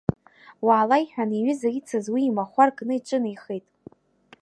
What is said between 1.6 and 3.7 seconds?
ицыз уи имахәар кны иҿынеихеит.